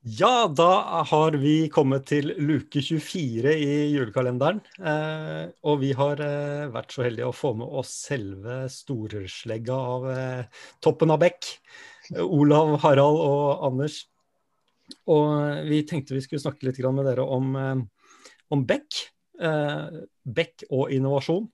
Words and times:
Ja, 0.00 0.48
da 0.48 1.04
har 1.10 1.34
vi 1.36 1.68
kommet 1.68 2.06
til 2.08 2.30
luke 2.40 2.80
24 2.80 3.50
i 3.52 3.72
julekalenderen. 3.92 4.62
Eh, 4.80 5.50
og 5.68 5.82
vi 5.82 5.90
har 5.92 6.22
eh, 6.24 6.70
vært 6.72 6.94
så 6.94 7.04
heldige 7.04 7.28
å 7.28 7.34
få 7.36 7.50
med 7.60 7.68
oss 7.68 7.90
selve 8.06 8.62
storslegga 8.72 9.76
av 9.76 10.06
eh, 10.08 10.62
toppen 10.80 11.12
av 11.12 11.20
Beck. 11.20 11.50
Olav, 12.16 12.78
Harald 12.80 13.20
og 13.26 13.66
Anders. 13.68 13.98
Og 15.04 15.68
vi 15.68 15.82
tenkte 15.84 16.16
vi 16.16 16.24
skulle 16.24 16.46
snakke 16.46 16.70
litt 16.70 16.80
med 16.80 17.04
dere 17.04 17.28
om, 17.36 17.52
eh, 17.60 18.16
om 18.56 18.64
Beck. 18.64 19.02
Eh, 19.36 20.00
Beck 20.24 20.64
og 20.70 20.96
innovasjon. 20.96 21.44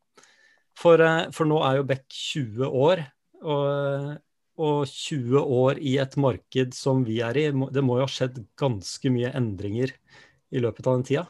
For, 0.78 1.02
eh, 1.02 1.32
for 1.34 1.50
nå 1.50 1.58
er 1.66 1.80
jo 1.80 1.88
Beck 1.90 2.06
20 2.14 2.70
år. 2.70 3.08
Og 3.42 4.22
og 4.56 4.86
20 4.88 5.40
år 5.40 5.80
i 5.80 5.96
et 6.02 6.16
marked 6.20 6.74
som 6.76 7.02
vi 7.06 7.20
er 7.24 7.38
i, 7.40 7.48
det 7.52 7.84
må 7.84 7.98
jo 7.98 8.06
ha 8.06 8.10
skjedd 8.10 8.40
ganske 8.58 9.12
mye 9.12 9.32
endringer 9.36 9.92
i 10.52 10.62
løpet 10.62 10.86
av 10.86 10.98
den 10.98 11.06
tida. 11.08 11.26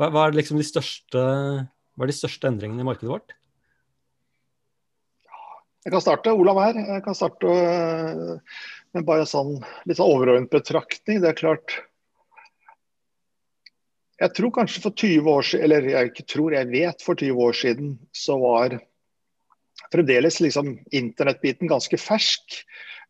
Hva, 0.00 0.08
hva 0.08 0.26
er 0.26 0.38
liksom 0.38 0.60
de 0.60 0.64
største, 0.64 1.20
hva 1.20 2.06
er 2.06 2.10
de 2.10 2.16
største 2.16 2.48
endringene 2.48 2.84
i 2.84 2.88
markedet 2.88 3.12
vårt? 3.12 3.36
Jeg 5.84 5.94
kan 5.94 6.02
starte, 6.04 6.32
Olav 6.36 6.58
her. 6.60 6.76
Jeg 6.76 7.04
kan 7.04 7.16
starte 7.16 7.48
øh, 7.48 8.34
med 8.96 9.06
bare 9.08 9.24
sånn 9.28 9.54
litt 9.88 9.96
sånn 9.96 10.12
overordnet 10.12 10.52
betraktning. 10.52 11.22
Det 11.22 11.30
er 11.32 11.38
klart 11.38 11.78
Jeg 14.20 14.34
tror 14.36 14.50
kanskje 14.52 14.82
for 14.84 14.92
20 14.92 15.28
år 15.32 15.46
siden, 15.48 15.62
eller 15.64 15.86
jeg 15.88 16.10
ikke 16.10 16.26
tror, 16.28 16.52
jeg 16.52 16.68
vet 16.68 17.04
for 17.04 17.16
20 17.16 17.38
år 17.40 17.54
siden, 17.56 17.94
så 18.12 18.34
var 18.36 18.74
fremdeles 19.92 20.40
liksom 20.40 20.76
internettbiten 20.90 21.70
ganske 21.70 21.98
fersk. 22.00 22.62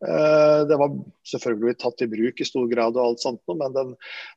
Eh, 0.09 0.61
det 0.69 0.77
var 0.80 0.95
selvfølgelig 1.29 1.77
tatt 1.83 2.03
i 2.05 2.09
bruk 2.09 2.41
i 2.41 2.47
stor 2.48 2.69
grad, 2.70 2.97
og 2.97 3.05
alt 3.05 3.20
sånt, 3.20 3.43
men, 3.53 3.75
den, 3.75 3.93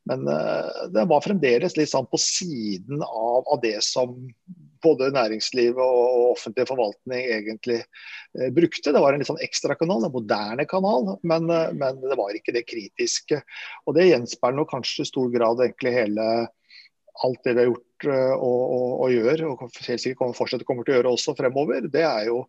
men 0.09 0.27
eh, 0.27 0.81
det 0.91 1.05
var 1.07 1.23
fremdeles 1.23 1.77
litt 1.79 1.91
sånn 1.93 2.09
på 2.11 2.19
siden 2.19 3.03
av, 3.05 3.45
av, 3.47 3.61
det 3.63 3.77
som 3.85 4.17
både 4.83 5.13
næringslivet 5.15 5.79
og 5.79 6.33
offentlig 6.33 6.67
forvaltning 6.67 7.29
egentlig 7.37 7.79
eh, 7.79 8.49
brukte. 8.51 8.91
Det 8.91 9.03
var 9.05 9.15
en 9.15 9.23
litt 9.23 9.31
sånn 9.31 9.39
ekstrakanal, 9.45 10.03
en 10.03 10.15
moderne 10.17 10.67
kanal, 10.67 11.13
men, 11.23 11.47
men, 11.47 12.03
det 12.03 12.19
var 12.19 12.35
ikke 12.35 12.55
det 12.57 12.67
kritiske. 12.67 13.39
Og 13.87 13.95
Det 13.95 14.09
gjenspeiler 14.09 14.67
kanskje 14.67 15.07
i 15.07 15.13
stor 15.13 15.31
grad 15.31 15.63
egentlig 15.63 15.95
hele 15.95 16.27
alt 17.23 17.43
det 17.45 17.53
vi 17.53 17.61
har 17.61 17.69
gjort 17.69 18.07
eh, 18.09 18.33
og, 18.33 18.61
og, 18.63 18.87
og 19.05 19.13
gjør, 19.13 19.43
og 19.51 19.61
helt 19.67 20.01
sikkert 20.01 20.19
kommer, 20.21 20.37
fortsette 20.37 20.67
kommer 20.67 20.87
til 20.87 20.95
å 20.95 20.97
gjøre 20.97 21.13
også 21.13 21.35
fremover, 21.37 21.85
det 21.93 22.05
er 22.07 22.25
jo 22.31 22.39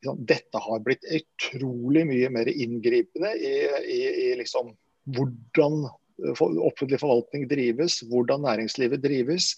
liksom, 0.00 0.20
Dette 0.28 0.62
har 0.66 0.84
blitt 0.84 1.06
utrolig 1.08 2.04
mye 2.10 2.28
mer 2.34 2.50
inngripende 2.52 3.32
i, 3.38 3.54
i, 3.88 4.00
i 4.26 4.28
liksom, 4.40 4.74
hvordan 5.16 5.88
offentlig 6.40 7.00
forvaltning 7.00 7.46
drives, 7.48 8.00
hvordan 8.10 8.44
næringslivet 8.44 9.02
drives. 9.02 9.54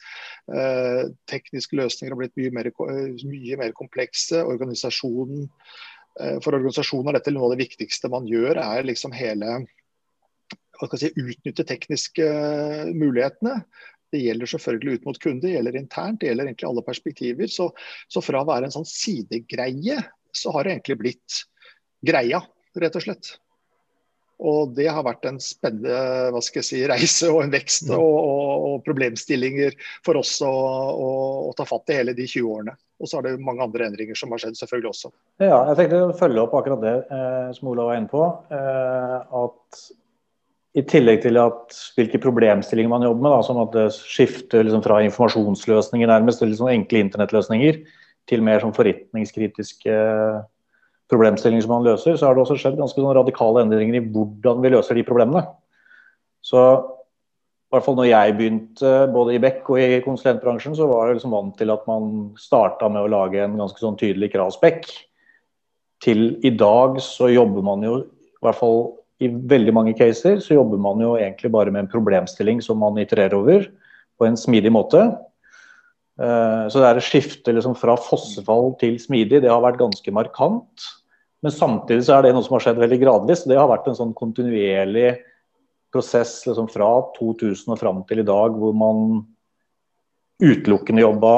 Eh, 0.47 1.09
tekniske 1.31 1.77
løsninger 1.77 2.15
har 2.15 2.21
blitt 2.21 2.37
mye 2.39 2.53
mer, 2.55 2.71
mye 3.27 3.59
mer 3.59 3.75
komplekse. 3.77 4.45
Organisasjonen, 4.47 5.49
eh, 6.21 6.39
for 6.45 6.55
organisasjonen 6.55 7.11
er 7.11 7.19
dette 7.19 7.35
noe 7.35 7.49
av 7.49 7.57
det 7.57 7.65
viktigste 7.65 8.11
man 8.13 8.29
gjør, 8.31 8.61
er 8.63 8.87
liksom 8.87 9.15
hele 9.17 9.63
si, 10.99 11.13
utnytte 11.17 11.67
tekniske 11.67 12.29
mulighetene. 12.95 13.61
Det 14.13 14.21
gjelder 14.21 14.51
selvfølgelig 14.53 14.99
ut 14.99 15.07
mot 15.09 15.21
kunde, 15.23 15.47
det 15.47 15.55
gjelder 15.55 15.79
internt, 15.81 16.21
det 16.21 16.29
gjelder 16.31 16.51
egentlig 16.51 16.69
alle 16.69 16.85
perspektiver. 16.85 17.53
Så, 17.53 17.71
så, 18.13 18.25
fra 18.25 18.43
å 18.43 18.49
være 18.49 18.69
en 18.69 18.75
sånn 18.75 18.89
sidegreie, 18.89 20.03
så 20.37 20.53
har 20.53 20.67
det 20.67 20.77
egentlig 20.77 20.99
blitt 21.01 21.45
greia, 22.05 22.43
rett 22.77 22.99
og 22.99 23.07
slett. 23.07 23.35
Og 24.43 24.73
det 24.75 24.89
har 24.91 25.05
vært 25.07 25.27
en 25.29 25.39
spennende 25.43 26.41
si, 26.43 26.81
reise 26.91 27.31
og 27.31 27.45
en 27.45 27.53
vekst 27.53 27.91
og, 27.95 28.03
og, 28.03 28.65
og 28.67 28.81
problemstillinger 28.87 29.77
for 30.05 30.19
oss 30.19 30.35
å, 30.43 30.51
å, 30.51 31.11
å, 31.47 31.53
ta 31.59 31.67
fatt 31.69 31.93
i 31.93 32.01
hele 32.01 32.17
de 32.19 32.27
20 32.27 32.49
årene. 32.51 32.75
Og 33.03 33.11
så 33.11 33.19
er 33.19 33.29
det 33.29 33.43
mange 33.43 33.63
andre 33.65 33.87
endringer 33.91 34.19
som 34.19 34.35
har 34.35 34.43
skjedd 34.43 34.59
selvfølgelig 34.59 34.91
også. 34.93 35.13
Ja, 35.43 35.61
jeg 35.71 35.79
tenkte 35.79 36.03
å 36.09 36.13
følge 36.19 36.43
opp 36.43 36.57
akkurat 36.59 36.83
det 36.83 36.95
eh, 37.03 37.49
som 37.57 37.71
Olav 37.73 37.91
var 37.91 38.01
inne 38.01 38.11
på. 38.11 38.27
Eh, 38.55 39.17
at 39.43 39.85
i 40.73 40.85
tillegg 40.89 41.21
til 41.25 41.37
at 41.37 41.75
hvilke 41.99 42.21
problemstillinger 42.23 42.89
man 42.89 43.05
jobber 43.05 43.27
med, 43.27 43.35
da, 43.35 43.41
som 43.45 43.59
at 43.61 43.75
det 43.77 43.89
skifter 43.93 44.65
liksom 44.65 44.85
fra 44.85 45.03
informasjonsløsninger 45.05 46.09
nærmest 46.09 46.41
til 46.41 46.49
liksom 46.53 46.71
enkle 46.73 47.03
internettløsninger, 47.05 47.83
til 48.31 48.45
mer 48.47 48.63
sånn 48.63 48.75
forretningskritiske 48.77 49.99
problemstillinger 51.13 51.67
som 51.67 51.75
man 51.75 51.85
løser, 51.85 52.17
så 52.17 52.29
har 52.29 52.37
det 52.37 52.45
også 52.47 52.57
skjedd 52.61 52.79
ganske 52.81 53.03
sånn 53.03 53.19
radikale 53.19 53.67
endringer 53.67 53.99
i 53.99 54.05
hvordan 54.15 54.63
vi 54.65 54.73
løser 54.73 54.97
de 54.97 55.05
problemene. 55.05 55.45
Så 56.43 56.63
i 56.63 57.75
hvert 57.75 57.85
fall 57.85 57.99
når 57.99 58.09
jeg 58.09 58.37
begynte 58.39 58.95
både 59.13 59.37
i 59.37 59.43
Beck 59.43 59.69
og 59.73 59.81
i 59.81 60.01
konsulentbransjen, 60.05 60.75
så 60.77 60.89
var 60.89 61.09
jeg 61.09 61.19
liksom 61.19 61.37
vant 61.37 61.55
til 61.61 61.73
at 61.73 61.85
man 61.89 62.09
starta 62.41 62.89
med 62.93 63.05
å 63.05 63.13
lage 63.13 63.45
en 63.45 63.61
ganske 63.61 63.81
sånn 63.81 63.97
tydelig 64.01 64.33
kravspekk. 64.33 64.89
Til 66.03 66.35
i 66.45 66.53
dag 66.57 66.97
så 67.05 67.29
jobber 67.33 67.65
man 67.65 67.85
jo 67.87 67.95
i 68.03 68.45
hvert 68.45 68.59
fall 68.59 68.83
i 69.23 69.31
veldig 69.31 69.75
mange 69.77 69.95
caser 69.99 70.41
så 70.43 70.57
jobber 70.57 70.81
man 70.83 71.03
jo 71.03 71.15
egentlig 71.19 71.53
bare 71.55 71.73
med 71.73 71.85
en 71.85 71.93
problemstilling 71.93 72.63
som 72.65 72.81
man 72.83 72.99
itererer 73.01 73.37
over 73.39 73.69
på 74.19 74.27
en 74.27 74.39
smidig 74.39 74.73
måte. 74.75 75.05
Eh, 76.21 76.65
så 76.69 76.83
det 76.83 76.89
er 76.89 77.01
et 77.01 77.07
skifte 77.07 77.55
liksom 77.55 77.77
fra 77.79 77.97
fossefall 78.01 78.75
til 78.83 78.99
smidig, 79.01 79.43
det 79.45 79.51
har 79.53 79.63
vært 79.65 79.81
ganske 79.81 80.15
markant. 80.15 80.89
Men 81.43 81.55
samtidig 81.55 82.07
så 82.07 82.19
er 82.19 82.27
det 82.27 82.35
noe 82.37 82.45
som 82.47 82.57
har 82.57 82.67
skjedd 82.67 82.81
veldig 82.83 83.01
gradvis. 83.03 83.47
Det 83.51 83.59
har 83.59 83.71
vært 83.71 83.89
en 83.91 83.99
sånn 83.99 84.15
kontinuerlig 84.15 85.17
prosess 85.93 86.41
liksom 86.47 86.69
fra 86.73 86.91
2000 87.19 87.75
og 87.75 87.81
fram 87.81 88.05
til 88.09 88.23
i 88.23 88.29
dag, 88.29 88.55
hvor 88.57 88.77
man 88.77 89.25
utelukkende 90.43 91.03
jobba 91.03 91.35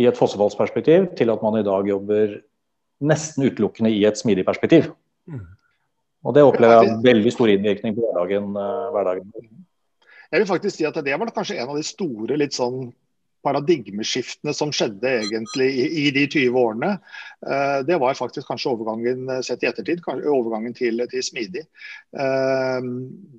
i 0.00 0.06
et 0.10 0.18
fossefallsperspektiv, 0.18 1.08
til 1.18 1.32
at 1.32 1.42
man 1.44 1.58
i 1.58 1.66
dag 1.66 1.88
jobber 1.88 2.38
nesten 3.04 3.46
utelukkende 3.46 3.92
i 3.94 4.04
et 4.08 4.18
smidig 4.18 4.44
perspektiv. 4.46 4.90
Og 6.24 6.34
det 6.36 6.44
opplever 6.46 6.88
jeg 6.88 7.00
veldig 7.04 7.32
stor 7.34 7.52
innvirkning 7.52 7.96
på 7.96 8.04
hverdagen, 8.04 8.50
eh, 8.56 8.90
hverdagen. 8.96 9.32
Jeg 10.32 10.42
vil 10.42 10.50
faktisk 10.50 10.76
si 10.76 10.86
at 10.88 10.96
Det 11.04 11.18
var 11.20 11.30
kanskje 11.30 11.60
en 11.60 11.68
av 11.68 11.76
de 11.76 11.86
store 11.86 12.38
litt 12.40 12.56
sånn 12.56 12.92
paradigmeskiftene 13.44 14.54
som 14.56 14.72
skjedde 14.72 15.10
egentlig 15.20 15.66
i, 15.68 15.84
i 16.04 16.10
de 16.14 16.24
20 16.26 16.56
årene. 16.56 16.90
Uh, 17.44 17.84
det 17.86 17.98
var 18.00 18.16
faktisk 18.16 18.48
kanskje 18.48 18.72
overgangen 18.72 19.28
eh, 19.28 19.42
sett 19.44 19.64
i 19.64 19.68
ettertid, 19.68 20.00
overgangen 20.08 20.72
til, 20.76 21.04
til 21.12 21.26
smidig. 21.26 21.66
Uh, 22.16 22.80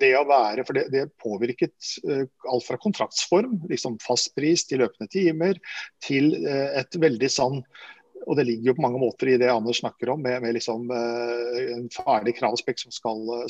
det 0.01 0.13
å 0.19 0.27
være, 0.29 0.65
for 0.67 0.77
det, 0.77 0.85
det 0.93 1.07
påvirket 1.21 1.73
uh, 2.05 2.21
alt 2.51 2.67
fra 2.67 2.79
kontraktsform, 2.81 3.63
liksom 3.71 3.97
fastpris 4.03 4.67
til 4.69 4.83
løpende 4.83 5.09
timer, 5.09 5.59
til 6.05 6.35
et 6.45 7.01
veldig 7.01 7.31
sånn 7.31 7.63
og 8.25 8.37
det 8.39 8.47
ligger 8.47 8.71
jo 8.71 8.75
på 8.77 8.85
mange 8.85 9.01
måter 9.01 9.31
i 9.31 9.37
det 9.41 9.51
Anders 9.51 9.81
snakker 9.83 10.11
om, 10.15 10.21
med, 10.25 10.41
med 10.43 10.57
liksom, 10.57 10.89
uh, 10.89 11.61
en 11.77 11.87
ferdig 11.93 12.35
kravspekk 12.39 12.81
som, 12.81 12.93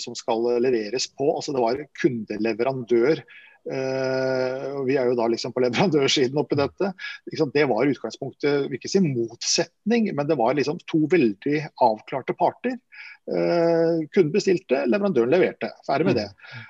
som, 0.02 0.16
skal 0.18 0.47
leveres 0.63 1.08
på. 1.16 1.30
Altså 1.31 1.56
Det 1.56 1.63
var 1.63 1.84
kundeleverandør. 2.02 3.24
Uh, 3.66 4.84
vi 4.85 4.97
er 5.00 5.09
jo 5.09 5.16
da 5.18 5.25
liksom 5.31 5.56
på 5.56 5.64
leverandørsiden 5.66 6.41
oppi 6.41 6.59
dette. 6.59 6.91
Det 7.25 7.66
var 7.72 7.91
utgangspunktet, 7.91 8.68
vil 8.68 8.80
ikke 8.80 8.91
si 8.91 9.03
motsetning, 9.06 10.12
men 10.14 10.30
det 10.30 10.40
var 10.40 10.58
liksom 10.58 10.81
to 10.91 11.06
veldig 11.12 11.62
avklarte 11.85 12.38
parter. 12.38 12.78
Uh, 13.25 14.06
kunden 14.13 14.30
bestilte, 14.36 14.84
leverandøren 14.86 15.31
leverte. 15.34 15.72
Ferdig 15.88 16.06
med 16.06 16.18
det. 16.19 16.28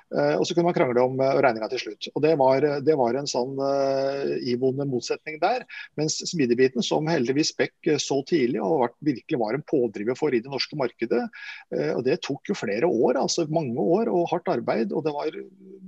Uh, 0.08 0.38
og 0.38 0.46
så 0.48 0.54
kunne 0.56 0.70
man 0.70 0.76
krangle 0.78 1.02
om 1.04 1.18
uh, 1.20 1.34
regninga 1.44 1.68
til 1.68 1.82
slutt. 1.82 2.08
Og 2.14 2.22
Det 2.24 2.32
var, 2.40 2.64
det 2.80 2.96
var 2.96 3.18
en 3.18 3.28
sånn 3.28 3.58
iboende 4.48 4.86
motsetning 4.88 5.36
der. 5.42 5.66
Mens 6.00 6.16
smidigbiten, 6.30 6.84
som 6.84 7.08
heldigvis 7.10 7.52
Beck 7.58 7.90
så 8.00 8.22
tidlig 8.28 8.62
og 8.64 8.96
virkelig 9.04 9.40
var 9.40 9.56
en 9.56 9.64
pådriver 9.68 10.16
for 10.18 10.34
i 10.34 10.40
det 10.42 10.50
norske 10.50 10.78
markedet, 10.78 11.22
og 11.94 12.02
det 12.06 12.18
tok 12.24 12.50
jo 12.50 12.56
flere 12.58 12.88
år, 12.88 13.18
altså 13.20 13.46
mange 13.52 13.80
år 13.80 14.10
og 14.12 14.28
hardt 14.32 14.50
arbeid. 14.52 14.92
og 14.92 15.04
Det 15.06 15.14
var, 15.14 15.38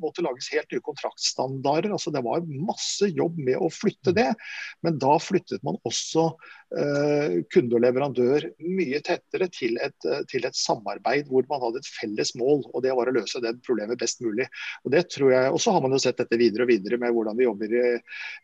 måtte 0.02 0.24
lages 0.24 0.50
helt 0.54 0.70
nye 0.72 0.84
kontraktstandarder. 0.84 1.92
altså 1.96 2.12
Det 2.14 2.24
var 2.24 2.46
masse 2.48 3.10
jobb 3.10 3.40
med 3.40 3.58
å 3.60 3.70
flytte 3.72 4.14
det. 4.16 4.30
Men 4.86 5.00
da 5.02 5.16
flyttet 5.22 5.64
man 5.66 5.80
også 5.88 6.30
kunde 6.68 7.78
og 7.78 7.80
leverandør 7.80 8.44
mye 8.60 8.98
tettere 9.04 9.46
til 9.48 9.78
et, 9.80 10.06
til 10.28 10.44
et 10.44 10.56
samarbeid 10.56 11.30
hvor 11.30 11.46
man 11.48 11.62
hadde 11.62 11.80
et 11.80 11.88
felles 11.88 12.34
mål, 12.36 12.60
og 12.74 12.82
det 12.84 12.92
var 12.96 13.08
å 13.08 13.14
løse 13.16 13.40
det 13.40 13.54
problemet 13.64 14.00
best 14.00 14.20
mulig. 14.24 14.44
Og 14.84 14.92
det 14.92 15.06
tror 15.14 15.32
jeg, 15.32 15.52
og 15.54 15.62
så 15.62 15.72
har 15.72 15.84
man 15.84 15.96
jo 15.96 16.00
sett 16.02 16.20
dette 16.20 16.38
videre 16.40 16.66
og 16.66 16.72
videre 16.72 17.00
med 17.00 17.14
hvordan 17.16 17.38
vi 17.38 17.46
jobber 17.46 17.72
i, 17.72 17.84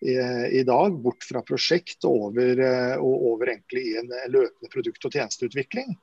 i, 0.08 0.16
i 0.60 0.64
dag. 0.64 0.96
Bort 1.04 1.26
fra 1.28 1.44
prosjekt 1.44 2.06
og 2.08 2.30
over, 2.30 2.64
og 2.96 3.28
over 3.34 3.52
egentlig 3.52 3.84
i 3.90 3.96
en 4.00 4.10
løpende 4.32 4.72
produkt- 4.72 5.04
og 5.04 5.14
tjenesteutvikling. 5.14 5.94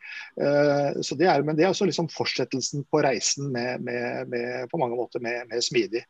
Så 1.01 1.17
det 1.17 1.29
er, 1.31 1.45
men 1.47 1.57
det 1.57 1.65
er 1.65 1.73
også 1.73 1.89
liksom 1.89 2.11
fortsettelsen 2.13 2.85
på 2.91 3.01
reisen 3.05 3.49
med, 3.53 3.81
med, 3.87 4.29
med, 4.31 4.69
på 4.71 4.81
mange 4.81 4.99
måter 4.99 5.23
med, 5.23 5.47
med 5.49 5.65
smidig. 5.65 6.03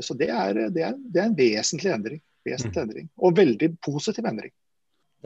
Så 0.00 0.16
det 0.16 0.30
er, 0.32 0.66
det, 0.72 0.84
er, 0.88 0.96
det 0.96 1.22
er, 1.22 1.28
en 1.28 1.38
vesentlig 1.38 1.92
endring. 1.92 2.22
Vesentlig 2.46 2.78
mm. 2.78 2.86
endring. 2.86 3.10
Og 3.20 3.36
veldig 3.36 3.72
positiv 3.84 4.28
endring. 4.28 4.54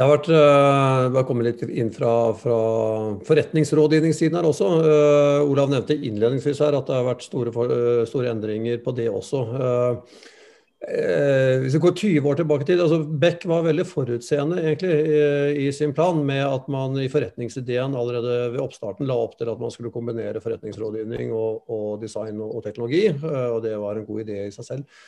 Det 0.00 0.06
har 0.06 0.14
vært, 0.14 0.28
uh, 0.32 1.06
bare 1.12 1.26
kommet 1.28 1.44
litt 1.44 1.62
inn 1.76 1.90
fra, 1.92 2.32
fra 2.32 2.58
forretningsrådgivningssiden 3.28 4.38
her 4.38 4.46
også. 4.48 4.68
Uh, 4.80 5.40
Olav 5.44 5.68
nevnte 5.68 5.92
innledningsvis 5.92 6.62
her 6.64 6.72
at 6.78 6.88
det 6.88 6.96
har 6.96 7.04
vært 7.04 7.26
store, 7.26 7.52
uh, 7.52 8.06
store 8.08 8.30
endringer 8.32 8.80
på 8.80 8.96
det 8.96 9.10
også. 9.12 9.42
hvis 10.80 11.74
vi 11.76 11.82
går 11.84 11.92
20 12.00 12.30
år 12.30 12.40
tilbake 12.40 12.64
til, 12.64 12.80
altså 12.80 13.02
Beck 13.04 13.44
var 13.44 13.66
veldig 13.68 13.84
forutseende 13.84 14.62
egentlig 14.62 14.94
i, 14.96 15.66
i, 15.66 15.70
sin 15.76 15.92
plan 15.92 16.24
med 16.24 16.46
at 16.46 16.72
man 16.72 16.96
i 16.96 17.10
forretningsideen 17.12 17.92
allerede 17.92 18.54
ved 18.54 18.64
oppstarten 18.64 19.04
la 19.04 19.20
opp 19.20 19.36
til 19.36 19.52
at 19.52 19.60
man 19.60 19.70
skulle 19.74 19.92
kombinere 19.92 20.40
forretningsrådgivning 20.40 21.36
og, 21.36 21.68
og 21.68 22.00
design 22.00 22.40
og, 22.40 22.56
og 22.56 22.64
teknologi. 22.64 23.10
og 23.20 23.60
det 23.68 23.76
var 23.76 24.00
en 24.00 24.08
god 24.08 24.24
idé 24.24 24.46
i 24.46 24.54
seg 24.56 24.72
selv. 24.72 25.02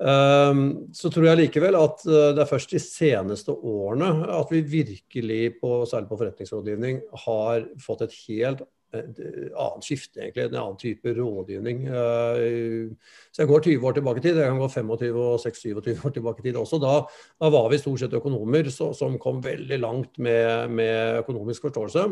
Ehm, 0.00 0.62
så 0.96 1.10
tror 1.12 1.28
jeg 1.28 1.40
likevel 1.44 1.76
at 1.78 2.04
eh, 2.08 2.30
det 2.34 2.42
er 2.42 2.50
først 2.50 2.72
de 2.74 2.80
seneste 2.82 3.54
årene 3.54 4.10
at 4.40 4.50
vi 4.50 4.62
virkelig, 4.66 5.42
på, 5.60 5.82
særlig 5.86 6.10
på 6.10 6.20
forretningsrådgivning, 6.20 7.02
har 7.26 7.66
fått 7.82 8.06
et 8.08 8.16
helt 8.26 8.64
annet 8.92 9.86
skifte, 9.86 10.20
egentlig. 10.20 10.44
En 10.44 10.58
annen 10.60 10.78
type 10.80 11.14
rådgivning. 11.16 11.86
Eh, 11.88 12.90
så 13.32 13.42
jeg 13.42 13.50
går 13.50 13.64
20 13.68 13.86
år 13.88 13.96
tilbake 13.96 14.20
i 14.20 14.24
tid, 14.26 14.40
jeg 14.40 14.50
kan 14.50 14.60
gå 14.60 14.68
25 14.68 15.20
og 15.22 15.38
26-27 15.40 16.06
år 16.06 16.16
tilbake 16.16 16.42
i 16.42 16.48
tid 16.48 16.58
også. 16.60 16.80
Da, 16.82 16.98
da, 17.40 17.52
var 17.52 17.70
vi 17.72 17.80
stort 17.80 18.02
sett 18.02 18.18
økonomer 18.18 18.68
som 18.72 19.18
kom 19.22 19.40
veldig 19.44 19.80
langt 19.80 20.18
med, 20.18 20.70
med 20.76 21.22
økonomisk 21.22 21.68
forståelse. 21.68 22.06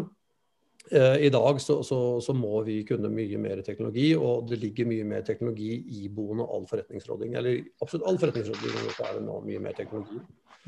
Eh, 0.91 1.17
I 1.27 1.31
dag 1.31 1.61
så, 1.61 1.83
så, 1.83 2.21
så, 2.21 2.35
må 2.35 2.63
vi 2.67 2.81
kunne 2.87 3.13
mye 3.15 3.39
mer 3.39 3.63
teknologi, 3.67 4.11
og 4.19 4.49
det 4.51 4.59
ligger 4.59 4.89
mye 4.91 5.07
mer 5.07 5.23
teknologi 5.27 5.77
iboende 6.03 6.47
all 6.51 6.67
forretningsråding. 6.71 7.37
Eller 7.39 7.63
absolutt 7.83 8.09
all 8.11 8.19
forretningsråding 8.19 8.95
er 8.97 9.19
det 9.19 9.27
nå 9.27 9.41
mye 9.47 9.63
mer 9.63 9.77
teknologi. 9.79 10.19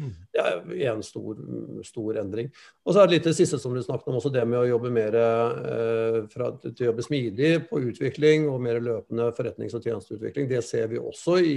Mm. 0.01 0.13
Det 0.33 0.43
er 0.43 0.93
en 0.93 1.03
stor, 1.05 1.37
stor 1.85 2.21
endring. 2.23 2.49
Og 2.87 2.95
så 2.95 3.03
er 3.03 3.09
det 3.09 3.17
litt 3.17 3.27
det 3.29 3.35
siste 3.37 3.59
som 3.61 3.75
du 3.75 3.83
snakket 3.85 4.09
om, 4.09 4.17
også 4.21 4.33
det 4.33 4.45
med 4.49 4.63
å 4.63 4.69
jobbe 4.71 4.93
mer 4.95 5.19
eh, 5.21 6.19
fra, 6.33 6.53
til 6.65 6.87
å 6.87 6.91
jobbe 6.93 7.05
smidig 7.05 7.53
på 7.69 7.83
utvikling 7.91 8.49
og 8.51 8.63
mer 8.65 8.81
løpende 8.83 9.29
forretnings- 9.37 9.77
og 9.77 9.85
tjenesteutvikling. 9.85 10.49
Det 10.55 10.63
ser 10.65 10.89
vi 10.95 11.03
også 11.03 11.39
i, 11.43 11.57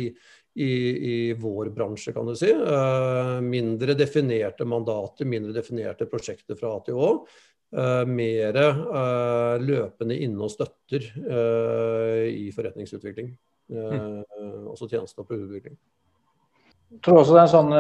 i, 0.57 0.71
i 1.13 1.17
vår 1.39 1.71
bransje, 1.75 2.17
kan 2.17 2.27
du 2.27 2.35
si. 2.39 2.51
Eh, 2.51 3.35
mindre 3.45 3.95
definerte 3.97 4.67
mandater, 4.67 5.29
mindre 5.29 5.56
definerte 5.56 6.09
prosjekter 6.09 6.59
fra 6.59 6.75
A 6.75 6.83
til 6.85 7.00
Å. 7.00 7.12
Uh, 7.73 8.06
mer 8.07 8.56
uh, 8.56 9.57
løpende 9.59 10.15
inne 10.21 10.45
og 10.45 10.51
støtter 10.53 11.09
uh, 11.25 12.23
i 12.29 12.47
forretningsutvikling. 12.56 13.33
Også 14.69 14.88
tjeneste- 14.88 15.23
og 15.23 15.27
produktutvikling. 15.27 15.75
Jeg 16.94 17.01
tror 17.03 17.19
også 17.19 17.33
det 17.33 17.39
er 17.41 17.47
en 17.47 17.56
sånn 17.56 17.73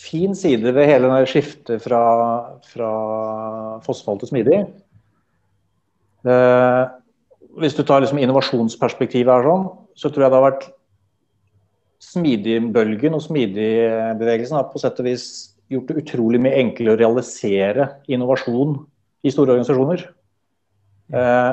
fin 0.00 0.32
side 0.34 0.72
ved 0.72 0.88
hele 0.88 1.10
skiftet 1.28 1.84
fra, 1.84 2.00
fra 2.64 2.92
fossefall 3.84 4.18
til 4.22 4.30
smidig. 4.30 4.62
hvis 7.60 7.76
du 7.76 7.82
tar 7.84 8.00
liksom 8.00 8.18
innovasjonsperspektivet 8.18 9.28
her, 9.28 9.44
sånn, 9.44 9.68
så 9.94 10.08
tror 10.08 10.24
jeg 10.24 10.32
det 10.32 10.40
har 10.40 10.48
vært 10.48 10.68
smidigbølgen 12.00 13.14
og 13.14 13.22
smidigbevegelsen 13.28 14.56
har 14.56 14.72
på 14.72 14.80
sett 14.80 14.98
og 15.04 15.10
vis 15.12 15.26
gjort 15.76 15.92
det 15.92 16.02
utrolig 16.04 16.40
mye 16.42 16.58
enklere 16.60 16.94
å 16.94 17.00
realisere 17.00 17.88
innovasjon 18.12 18.76
i 19.22 19.32
store 19.32 19.54
organisasjoner. 19.54 20.04
Eh, 21.12 21.52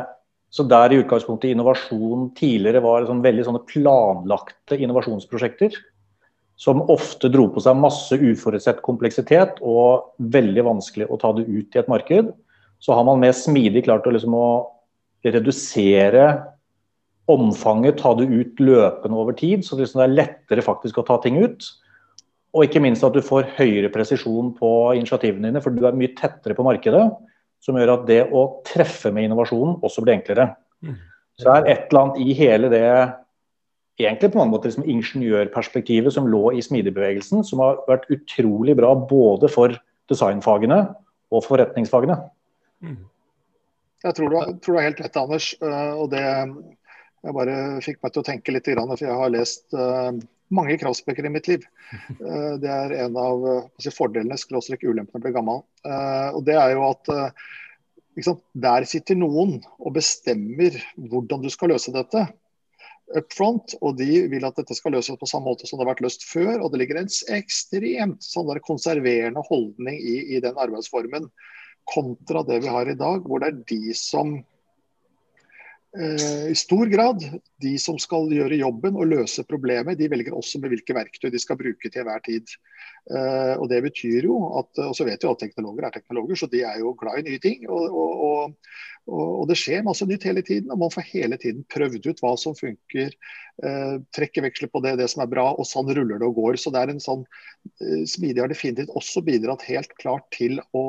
så 0.50 0.66
der 0.66 0.94
i 0.94 1.00
utgangspunktet 1.04 1.54
innovasjon 1.54 2.32
tidligere 2.38 2.82
var 2.82 3.06
sånn 3.06 3.22
veldig 3.22 3.46
sånne 3.46 3.66
planlagte 3.70 4.80
innovasjonsprosjekter, 4.80 5.76
som 6.60 6.82
ofte 6.92 7.30
dro 7.32 7.46
på 7.54 7.62
seg 7.64 7.78
masse 7.80 8.18
uforutsett 8.18 8.82
kompleksitet 8.84 9.62
og 9.62 10.16
veldig 10.34 10.66
vanskelig 10.68 11.08
å 11.08 11.20
ta 11.22 11.32
det 11.38 11.46
ut 11.48 11.76
i 11.76 11.80
et 11.80 11.92
marked, 11.92 12.34
så 12.84 12.96
har 12.96 13.06
man 13.08 13.22
mer 13.22 13.36
smidig 13.36 13.86
klart 13.86 14.08
å, 14.08 14.16
liksom, 14.16 14.36
å 14.36 15.28
redusere 15.28 16.26
omfanget, 17.30 18.00
ta 18.02 18.16
det 18.18 18.26
ut 18.28 18.60
løpende 18.64 19.22
over 19.22 19.38
tid, 19.38 19.64
så 19.64 19.78
det 19.78 19.92
er 19.94 20.12
lettere 20.12 20.66
faktisk 20.66 20.98
å 20.98 21.06
ta 21.06 21.20
ting 21.22 21.38
ut. 21.44 21.68
Og 22.56 22.66
ikke 22.66 22.82
minst 22.82 23.06
at 23.06 23.14
du 23.14 23.22
får 23.22 23.52
høyere 23.60 23.92
presisjon 23.94 24.54
på 24.58 24.70
initiativene 24.98 25.52
dine, 25.52 25.62
for 25.62 25.76
du 25.76 25.84
er 25.86 25.98
mye 25.98 26.16
tettere 26.18 26.58
på 26.58 26.66
markedet. 26.66 27.04
Som 27.62 27.78
gjør 27.78 27.98
at 27.98 28.06
det 28.08 28.22
å 28.32 28.46
treffe 28.66 29.12
med 29.14 29.28
innovasjonen 29.28 29.82
også 29.86 30.02
blir 30.06 30.16
enklere. 30.16 30.48
Mm. 30.82 30.96
Så 31.40 31.48
det 31.48 31.56
er 31.58 31.74
et 31.74 31.92
eller 31.92 32.02
annet 32.02 32.22
i 32.24 32.36
hele 32.36 32.72
det 32.72 32.86
egentlig 34.00 34.32
på 34.32 34.40
mange 34.40 34.54
måter 34.54 34.72
liksom 34.72 34.88
ingeniørperspektivet 34.88 36.16
som 36.16 36.28
lå 36.32 36.54
i 36.56 36.64
smidigbevegelsen, 36.64 37.44
som 37.44 37.62
har 37.64 37.82
vært 37.90 38.08
utrolig 38.16 38.76
bra 38.80 38.94
både 38.96 39.52
for 39.52 39.76
designfagene 40.12 40.82
og 41.36 41.46
forretningsfagene. 41.46 42.18
Mm. 42.84 43.00
Jeg 44.08 44.16
tror 44.16 44.32
du, 44.32 44.38
tror 44.64 44.74
du 44.74 44.80
har 44.80 44.88
helt 44.88 45.02
rett, 45.04 45.20
Anders. 45.20 45.50
Eh, 45.60 45.94
og 46.00 46.08
det 46.14 46.24
jeg 47.26 47.36
bare 47.36 47.56
fikk 47.84 48.02
meg 48.04 48.14
til 48.14 48.22
å 48.22 48.28
tenke 48.28 48.54
litt, 48.54 48.68
for 48.70 49.06
jeg 49.06 49.22
har 49.22 49.32
lest 49.34 49.76
eh, 49.76 50.12
mange 50.56 50.78
kravspekker 50.82 51.28
i 51.28 51.34
mitt 51.34 51.52
liv. 51.52 51.66
Eh, 51.90 52.54
det 52.62 52.70
er 52.70 52.92
en 53.06 53.16
av 53.18 53.46
eh, 53.50 53.88
fordelene, 53.96 54.38
skråstrek 54.38 54.84
ulempene, 54.86 55.18
å 55.18 55.24
bli 55.24 55.34
gammel. 55.34 55.64
Og 56.38 56.44
det 56.46 56.58
er 56.60 56.76
jo 56.76 56.84
at 56.86 57.10
der 58.54 58.86
sitter 58.90 59.18
noen 59.18 59.56
og 59.80 59.96
bestemmer 59.96 60.76
hvordan 60.98 61.42
du 61.42 61.50
skal 61.54 61.74
løse 61.74 61.94
dette 61.96 62.28
up 63.18 63.34
front, 63.34 63.74
og 63.82 63.98
de 63.98 64.28
vil 64.30 64.46
at 64.46 64.58
dette 64.60 64.76
skal 64.78 64.94
løses 64.94 65.18
på 65.18 65.30
samme 65.30 65.50
måte 65.50 65.66
som 65.66 65.80
det 65.80 65.86
har 65.86 65.94
vært 65.94 66.04
løst 66.06 66.26
før. 66.30 66.60
Og 66.62 66.72
det 66.72 66.84
ligger 66.84 67.02
en 67.02 67.12
ekstremt 67.40 68.26
sånn 68.26 68.52
konserverende 68.66 69.44
holdning 69.50 69.98
i, 69.98 70.20
i 70.36 70.44
den 70.44 70.60
arbeidsformen 70.60 71.30
kontra 71.90 72.44
det 72.46 72.62
vi 72.64 72.70
har 72.70 72.90
i 72.90 72.98
dag, 72.98 73.26
hvor 73.26 73.42
det 73.42 73.50
er 73.50 73.62
de 73.72 73.96
som 73.98 74.38
i 75.90 76.54
stor 76.54 76.86
grad 76.86 77.24
de 77.58 77.72
som 77.82 77.96
skal 77.98 78.30
gjøre 78.30 78.60
jobben 78.60 78.98
og 79.00 79.08
løse 79.10 79.42
problemet, 79.50 79.98
de 79.98 80.10
velger 80.12 80.36
også 80.38 80.60
med 80.62 80.70
hvilke 80.74 80.94
verktøy 80.94 81.32
de 81.34 81.42
skal 81.42 81.58
bruke 81.58 81.90
til 81.90 82.06
hver 82.06 82.22
tid. 82.26 82.54
Eh, 83.10 83.56
og 83.58 83.66
det 83.72 83.80
betyr 83.88 84.28
jo 84.28 84.38
at, 84.60 84.70
og 84.84 84.94
så 84.98 85.08
vet 85.08 85.24
jo 85.26 85.32
at 85.34 85.42
teknologer 85.42 85.88
er 85.88 85.96
teknologer, 85.96 86.38
så 86.38 86.50
de 86.52 86.62
er 86.68 86.78
jo 86.84 86.94
glad 87.00 87.22
i 87.22 87.26
nye 87.26 87.42
ting. 87.42 87.66
Og, 87.66 87.88
og, 87.90 88.22
og, 88.28 88.70
og, 89.10 89.44
det 89.50 89.58
skjer 89.58 89.86
masse 89.88 90.06
nytt 90.06 90.28
hele 90.30 90.46
tiden, 90.46 90.70
og 90.70 90.84
man 90.84 90.94
får 90.94 91.08
hele 91.10 91.40
tiden 91.42 91.66
prøvd 91.74 92.06
ut 92.06 92.24
hva 92.24 92.36
som 92.38 92.58
funker. 92.58 93.18
Eh, 93.66 93.96
trekke 94.16 94.46
veksler 94.46 94.70
på 94.70 94.84
det, 94.86 95.00
det 95.02 95.10
som 95.10 95.26
er 95.26 95.34
bra, 95.34 95.50
og 95.56 95.68
sånn 95.68 95.90
ruller 95.90 96.22
det 96.22 96.30
og 96.30 96.38
går. 96.38 96.62
Så 96.62 96.74
det 96.76 96.84
er 96.84 96.94
en 96.94 97.04
sånn 97.04 97.26
Smidig 98.08 98.40
har 98.40 98.52
definitivt 98.52 98.94
også 98.96 99.24
bidratt 99.26 99.66
helt 99.68 99.92
klart 100.00 100.30
til 100.36 100.62
å 100.78 100.84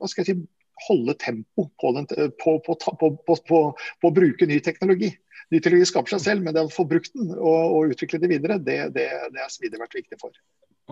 hva 0.00 0.08
skal 0.10 0.24
jeg 0.24 0.32
si, 0.32 0.61
holde 0.88 1.14
tempo 1.20 1.68
på, 1.80 1.92
den, 1.96 2.08
på, 2.42 2.56
på, 2.66 3.36
på, 3.48 3.60
å 4.02 4.12
bruke 4.14 4.48
ny 4.48 4.58
teknologi. 4.64 5.12
Ny 5.52 5.60
teknologi 5.60 5.88
skaper 5.90 6.14
seg 6.14 6.24
selv, 6.24 6.44
men 6.44 6.56
det 6.56 6.64
å 6.64 6.72
få 6.72 6.86
brukt 6.88 7.12
den 7.16 7.32
og, 7.36 7.76
og 7.76 7.94
utvikle 7.94 8.20
det 8.22 8.30
videre, 8.32 8.58
det, 8.58 8.78
det, 8.96 9.08
det 9.34 9.42
har 9.42 9.52
Smidig 9.52 9.80
vært 9.82 9.98
viktig 9.98 10.20
for. 10.20 10.34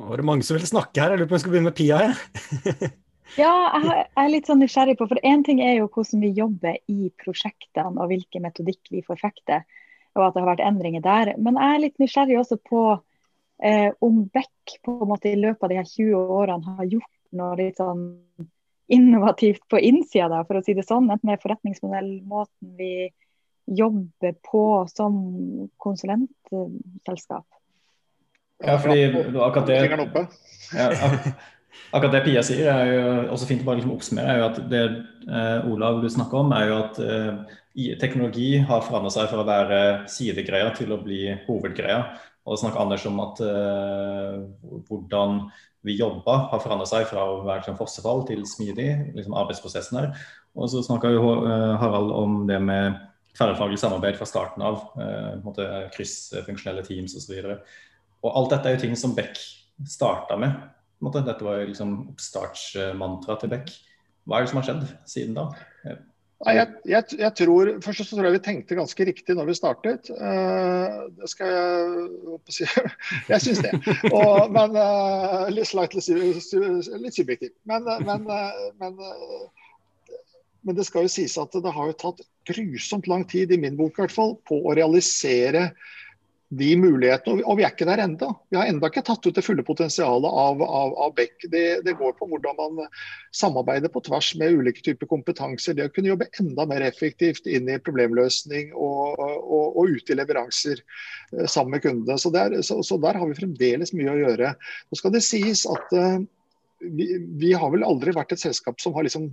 Var 0.01 0.21
det 0.21 0.27
mange 0.27 0.47
som 0.47 0.57
ville 0.57 0.71
snakke 0.71 1.03
her. 1.03 1.15
Jeg 1.15 1.23
lurer 1.23 1.31
på 1.31 1.35
om 1.35 1.39
jeg 1.39 1.45
skal 1.45 1.55
begynne 1.55 1.71
med 1.71 1.79
Pia. 1.79 1.99
her. 2.01 2.91
ja, 3.43 3.53
jeg 3.83 4.07
er 4.23 4.33
litt 4.33 4.51
sånn 4.51 4.63
nysgjerrig 4.63 4.97
på, 5.01 5.09
for 5.11 5.23
Én 5.27 5.45
ting 5.47 5.63
er 5.65 5.77
jo 5.81 5.91
hvordan 5.91 6.25
vi 6.25 6.33
jobber 6.37 6.79
i 6.93 7.13
prosjektene 7.23 7.97
og 7.97 8.13
hvilken 8.13 8.47
metodikk 8.47 8.93
vi 8.95 9.05
forfekter, 9.07 9.67
og 10.19 10.27
at 10.27 10.37
det 10.37 10.45
har 10.45 10.51
vært 10.53 10.67
endringer 10.67 11.05
der. 11.05 11.35
Men 11.39 11.59
jeg 11.59 11.75
er 11.75 11.85
litt 11.87 12.03
nysgjerrig 12.03 12.39
også 12.41 12.61
på 12.71 12.85
eh, 13.65 13.91
om 14.05 14.25
Beck 14.33 14.79
på 14.85 14.97
en 15.01 15.11
måte 15.11 15.33
i 15.33 15.41
løpet 15.41 15.67
av 15.67 15.73
de 15.73 15.81
her 15.81 15.91
20 15.91 16.37
årene 16.41 16.79
har 16.79 16.91
gjort 16.97 17.15
noe 17.41 17.59
litt 17.59 17.79
sånn 17.81 18.07
innovativt 18.93 19.63
på 19.71 19.79
innsida, 19.79 20.43
for 20.49 20.59
å 20.59 20.65
si 20.67 20.75
det 20.77 20.87
sånn. 20.89 21.11
Enten 21.13 21.31
med 21.31 21.43
forretningsmodell, 21.43 22.11
måten 22.29 22.75
vi 22.79 23.11
jobber 23.71 24.35
på 24.47 24.65
som 24.91 25.15
konsulentselskap. 25.79 27.47
Ja, 28.61 28.77
fordi 28.83 29.07
akkurat 29.41 29.67
det, 29.67 29.79
ja, 30.77 30.89
akkurat 31.95 32.13
det 32.13 32.25
Pia 32.27 32.43
sier, 32.45 32.67
er 32.69 32.91
jo 32.91 33.05
også 33.33 33.49
fint 33.49 33.63
å 33.63 33.69
bare 33.69 33.81
liksom 33.81 33.95
oppsummere, 33.95 34.35
er 34.35 34.43
jo 34.43 34.49
at 34.51 34.59
det 34.69 34.83
eh, 35.31 35.71
Olav 35.71 36.03
du 36.03 36.11
snakker 36.13 36.43
om, 36.43 36.53
er 36.53 36.67
jo 36.69 36.81
at 36.83 37.01
eh, 37.01 37.95
teknologi 38.03 38.51
har 38.67 38.85
forandret 38.85 39.15
seg 39.15 39.31
fra 39.31 39.41
å 39.41 39.49
være 39.49 39.81
sidegreia 40.11 40.75
til 40.77 40.93
å 40.93 41.01
bli 41.01 41.23
hovedgreia. 41.47 42.03
Og 42.51 42.59
det 42.59 42.71
Anders 42.83 43.05
om 43.07 43.21
at 43.23 43.41
eh, 43.47 44.41
hvordan 44.89 45.45
vi 45.87 45.95
jobba, 45.97 46.35
har 46.51 46.61
forandra 46.61 46.87
seg 46.89 47.07
fra 47.09 47.23
å 47.25 47.37
være 47.45 47.63
liksom, 47.63 47.77
fossefall 47.79 48.25
til 48.29 48.43
smidig, 48.49 48.89
liksom 49.15 49.37
arbeidsprosessen 49.39 50.01
her. 50.01 50.11
Og 50.59 50.69
så 50.73 50.83
snakka 50.83 51.13
eh, 51.15 51.77
Harald 51.81 52.11
om 52.13 52.43
det 52.51 52.59
med 52.65 52.99
tverrfaglig 53.39 53.79
samarbeid 53.81 54.19
fra 54.19 54.29
starten 54.29 54.67
av. 54.67 54.83
Eh, 54.99 55.87
kryssfunksjonelle 55.95 56.85
teams 56.89 57.15
osv. 57.17 57.39
Og 58.21 58.35
alt 58.35 58.53
dette 58.57 58.69
er 58.69 58.77
jo 58.77 58.83
ting 58.83 58.99
som 58.99 59.15
Beck 59.17 59.39
starta 59.89 60.37
med. 60.41 60.59
Dette 61.01 61.41
var 61.47 61.63
jo 61.63 61.71
liksom 61.71 61.95
oppstartsmantraet 62.11 63.47
til 63.47 63.55
Beck. 63.55 63.71
Hva 64.29 64.41
er 64.41 64.45
det 64.45 64.51
som 64.51 64.61
har 64.61 64.67
skjedd 64.69 64.89
siden 65.09 65.39
da? 65.39 65.47
Jeg, 66.49 66.69
jeg, 66.89 67.05
jeg, 67.19 67.33
tror, 67.37 67.69
Først 67.85 68.07
så 68.09 68.17
tror 68.17 68.25
jeg 68.31 68.33
vi 68.39 68.45
tenkte 68.45 68.77
ganske 68.79 69.05
riktig 69.05 69.35
når 69.37 69.51
vi 69.51 69.57
startet. 69.59 70.09
Uh, 70.09 71.11
det 71.19 71.29
skal 71.29 71.51
jeg 71.53 72.55
si. 72.57 72.69
Jeg 73.33 73.45
syns 73.45 73.61
det. 73.67 73.75
Og, 74.09 74.49
men 74.55 74.73
uh, 74.73 75.51
litt, 75.53 75.75
litt 75.77 77.19
subjektivt. 77.19 77.57
Men, 77.69 77.85
men, 78.07 78.25
men, 78.81 78.97
men, 80.65 80.77
det 80.79 80.89
skal 80.89 81.05
jo 81.05 81.13
sies 81.13 81.37
at 81.41 81.61
det 81.61 81.77
har 81.77 81.93
jo 81.93 81.99
tatt 82.07 82.25
grusomt 82.49 83.11
lang 83.11 83.27
tid, 83.29 83.53
i 83.53 83.61
min 83.61 83.77
bok 83.77 83.99
i 83.99 84.07
hvert 84.07 84.17
fall, 84.17 84.39
på 84.49 84.63
å 84.65 84.77
realisere 84.79 85.69
de 86.51 86.71
mulighetene. 86.77 87.45
Og 87.47 87.59
vi 87.61 87.65
er 87.65 87.71
ikke 87.71 87.87
der 87.87 88.03
enda. 88.03 88.33
Vi 88.51 88.59
har 88.59 88.67
enda 88.67 88.89
ikke 88.91 89.05
tatt 89.07 89.27
ut 89.27 89.37
det 89.37 89.45
fulle 89.47 89.63
potensialet 89.67 90.27
av, 90.27 90.63
av, 90.65 90.97
av 91.07 91.15
Beck. 91.15 91.37
Det, 91.53 91.63
det, 91.87 91.95
går 92.01 92.17
på 92.19 92.27
hvordan 92.31 92.59
man 92.59 92.81
samarbeider 93.37 93.93
på 93.93 94.03
tvers 94.09 94.33
med 94.41 94.59
ulike 94.59 94.83
typer 94.85 95.09
kompetanser. 95.11 95.77
Det 95.79 95.87
å 95.87 95.95
kunne 95.95 96.11
jobbe 96.11 96.31
enda 96.43 96.67
mer 96.71 96.83
effektivt 96.89 97.47
inn 97.47 97.71
i 97.71 97.79
problemløsning 97.79 98.75
og, 98.75 99.21
og, 99.21 99.79
og 99.79 99.95
ute 99.95 100.15
i 100.15 100.19
leveranser 100.19 100.83
eh, 100.83 101.47
sammen 101.47 101.77
med 101.77 101.87
kundene. 101.87 102.19
Så 102.19 102.35
der, 102.35 102.59
så, 102.67 102.81
så 102.87 102.99
der, 102.99 103.21
har 103.21 103.31
vi 103.31 103.39
fremdeles 103.39 103.95
mye 103.95 104.11
å 104.11 104.21
gjøre. 104.25 104.55
Nå 104.91 104.99
skal 104.99 105.15
det 105.15 105.23
sies 105.27 105.63
at 105.71 105.95
uh, 105.95 106.19
vi, 106.83 107.13
vi, 107.39 107.55
har 107.55 107.71
vel 107.71 107.87
aldri 107.87 108.17
vært 108.17 108.35
et 108.35 108.43
selskap 108.43 108.83
som 108.83 108.97
har 108.99 109.07
liksom 109.07 109.31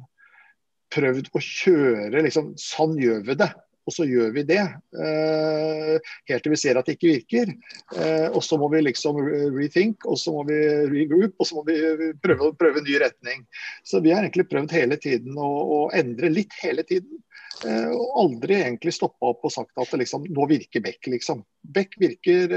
prøvd 0.93 1.33
å 1.36 1.41
kjøre 1.43 2.21
liksom, 2.24 2.53
Sånn 2.62 2.93
gjør 3.01 3.25
vi 3.25 3.41
det 3.41 3.50
og 3.88 3.96
så 3.96 4.06
gjør 4.08 4.34
vi 4.36 4.44
det. 4.48 4.63
Eh, 5.00 6.10
helt 6.29 6.44
til 6.44 6.53
vi 6.53 6.60
ser 6.60 6.79
at 6.79 6.88
det 6.88 6.98
ikke 6.98 7.13
virker. 7.13 7.53
Eh, 7.96 8.27
og 8.27 8.41
så 8.46 8.60
må 8.60 8.70
vi 8.74 8.84
liksom 8.84 9.20
rethink, 9.56 10.06
og 10.06 10.20
så 10.20 10.34
må 10.36 10.44
vi 10.50 10.60
regroup, 10.91 11.38
og 11.39 11.50
så 11.50 11.60
må 11.60 11.63
vi 11.70 12.12
prøve, 12.24 12.51
prøve 12.60 12.84
ny 12.84 13.00
retning. 13.03 13.46
Så 13.88 14.03
vi 14.03 14.12
har 14.13 14.25
egentlig 14.25 14.50
prøvd 14.51 14.75
hele 14.75 15.00
tiden 15.01 15.39
å, 15.39 15.48
å 15.48 15.79
endre 15.96 16.34
litt 16.34 16.56
hele 16.62 16.84
tiden. 16.88 17.24
Eh, 17.65 17.89
og 17.89 18.17
aldri 18.25 18.60
egentlig 18.60 18.94
stoppa 18.98 19.32
opp 19.32 19.48
og 19.48 19.56
sagt 19.56 19.79
at 19.82 19.96
liksom, 19.98 20.27
nå 20.29 20.50
virker 20.51 20.84
Beck, 20.84 21.01
liksom. 21.10 21.46
Beck 21.63 21.96
virker 22.01 22.53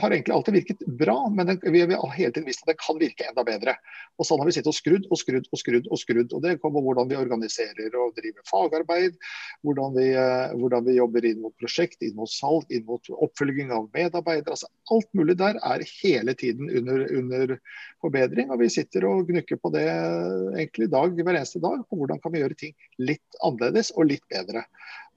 har 0.00 0.10
egentlig 0.10 0.34
alltid 0.34 0.54
virket 0.54 0.78
bra, 0.86 1.28
men 1.28 1.46
den, 1.46 1.60
vi 1.62 1.80
har 1.80 2.10
hele 2.14 2.32
tiden 2.32 2.46
visst 2.46 2.62
at 2.62 2.70
det 2.72 2.78
kan 2.80 2.98
virke 3.00 3.26
enda 3.28 3.44
bedre. 3.44 3.74
Og 4.18 4.26
Sånn 4.26 4.40
har 4.40 4.48
vi 4.48 4.54
sittet 4.54 4.70
og 4.70 4.76
skrudd 4.76 5.08
og 5.10 5.20
skrudd 5.20 5.48
og 5.50 5.60
skrudd. 5.60 5.88
og 5.90 6.00
skrudd, 6.00 6.34
og 6.36 6.42
Det 6.42 6.58
kommer 6.62 6.84
hvordan 6.84 7.10
vi 7.10 7.18
organiserer 7.18 7.96
og 7.98 8.14
driver 8.16 8.46
fagarbeid, 8.48 9.18
hvordan 9.66 9.96
vi, 9.96 10.06
eh, 10.14 10.54
hvordan 10.58 10.86
vi 10.86 10.96
jobber 10.98 11.26
inn 11.26 11.42
mot 11.42 11.54
prosjekt, 11.58 11.98
inn 12.02 12.16
mot 12.16 12.30
salg, 12.30 12.66
inn 12.70 12.86
mot 12.86 13.10
oppfølging 13.10 13.72
av 13.74 13.90
medarbeidere. 13.94 14.54
altså 14.54 14.70
Alt 14.94 15.10
mulig 15.12 15.36
der 15.38 15.58
er 15.62 15.86
hele 16.02 16.34
tiden 16.34 16.70
under, 16.70 17.04
under 17.18 17.58
forbedring. 18.00 18.50
og 18.50 18.62
Vi 18.62 18.70
sitter 18.70 19.06
og 19.10 19.28
gnukker 19.28 19.58
på 19.58 19.72
det 19.74 19.86
egentlig 19.88 20.90
dag, 20.90 21.12
hver 21.12 21.34
eneste 21.34 21.62
dag, 21.62 21.82
på 21.88 21.98
hvordan 21.98 22.22
kan 22.22 22.32
vi 22.32 22.44
gjøre 22.44 22.58
ting 22.58 22.74
litt 22.98 23.42
annerledes 23.42 23.92
og 23.96 24.10
litt 24.12 24.24
bedre. 24.30 24.64